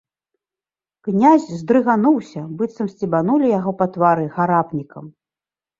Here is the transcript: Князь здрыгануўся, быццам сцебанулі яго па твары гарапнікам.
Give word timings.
Князь 1.07 1.45
здрыгануўся, 1.59 2.41
быццам 2.63 2.87
сцебанулі 2.95 3.47
яго 3.59 3.71
па 3.85 3.91
твары 3.95 4.25
гарапнікам. 4.41 5.05